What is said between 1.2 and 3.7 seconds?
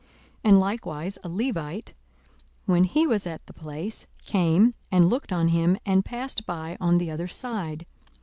a Levite, when he was at the